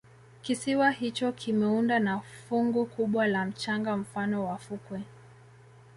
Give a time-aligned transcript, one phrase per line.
[0.41, 5.03] kisiwa hicho kimeunda na fungu kubwa la mchanga mfano wa fukwe